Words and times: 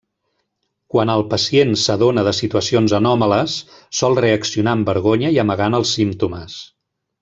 Quan 0.93 1.11
el 1.15 1.23
pacient 1.33 1.75
s'adona 1.81 2.23
de 2.29 2.33
situacions 2.39 2.97
anòmales 3.01 3.59
sol 4.01 4.21
reaccionar 4.25 4.77
amb 4.79 4.93
vergonya 4.95 5.37
i 5.39 5.43
amagant 5.49 5.83
els 5.83 5.97
símptomes. 6.01 6.63